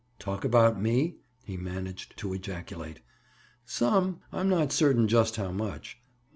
"Talk 0.17 0.43
about 0.43 0.81
me?" 0.81 1.17
he 1.43 1.57
managed 1.57 2.17
to 2.17 2.33
ejaculate. 2.33 3.01
"Some. 3.65 4.21
I'm 4.33 4.49
not 4.49 4.71
certain 4.71 5.07
just 5.07 5.35
how 5.35 5.51
much." 5.51 5.99